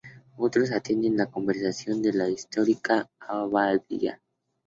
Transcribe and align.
Otros 0.35 0.71
atienden 0.71 1.15
la 1.15 1.27
conservación 1.27 2.01
de 2.01 2.11
la 2.11 2.27
histórica 2.27 3.07
abadía. 3.19 4.19